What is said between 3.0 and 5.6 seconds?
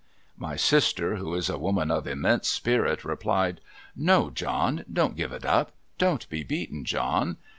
replied,' No, John, don't give it